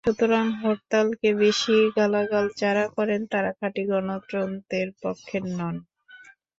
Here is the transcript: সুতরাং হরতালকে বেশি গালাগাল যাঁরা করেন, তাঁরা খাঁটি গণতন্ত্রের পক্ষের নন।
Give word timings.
সুতরাং 0.05 0.45
হরতালকে 0.59 1.29
বেশি 1.41 1.75
গালাগাল 1.97 2.45
যাঁরা 2.59 2.85
করেন, 2.95 3.21
তাঁরা 3.31 3.51
খাঁটি 3.59 3.83
গণতন্ত্রের 3.89 4.89
পক্ষের 5.01 5.43
নন। 5.51 5.75